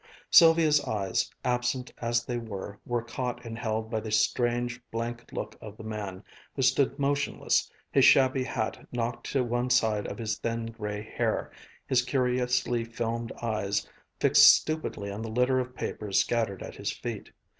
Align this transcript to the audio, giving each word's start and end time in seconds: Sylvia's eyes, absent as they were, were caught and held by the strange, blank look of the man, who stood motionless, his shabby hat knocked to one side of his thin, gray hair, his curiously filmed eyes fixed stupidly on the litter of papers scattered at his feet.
Sylvia's 0.31 0.83
eyes, 0.83 1.29
absent 1.45 1.93
as 2.01 2.25
they 2.25 2.39
were, 2.39 2.79
were 2.87 3.03
caught 3.03 3.45
and 3.45 3.55
held 3.55 3.91
by 3.91 3.99
the 3.99 4.09
strange, 4.11 4.81
blank 4.89 5.29
look 5.31 5.55
of 5.61 5.77
the 5.77 5.83
man, 5.83 6.23
who 6.55 6.63
stood 6.63 6.97
motionless, 6.97 7.69
his 7.91 8.03
shabby 8.03 8.43
hat 8.43 8.87
knocked 8.91 9.31
to 9.31 9.43
one 9.43 9.69
side 9.69 10.07
of 10.07 10.17
his 10.17 10.39
thin, 10.39 10.65
gray 10.65 11.03
hair, 11.03 11.51
his 11.85 12.01
curiously 12.01 12.83
filmed 12.83 13.31
eyes 13.43 13.87
fixed 14.19 14.55
stupidly 14.55 15.11
on 15.11 15.21
the 15.21 15.29
litter 15.29 15.59
of 15.59 15.75
papers 15.75 16.17
scattered 16.19 16.63
at 16.63 16.77
his 16.77 16.91
feet. 16.91 17.31